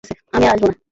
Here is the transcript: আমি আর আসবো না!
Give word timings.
আমি 0.33 0.45
আর 0.45 0.55
আসবো 0.55 0.67
না! 0.67 0.75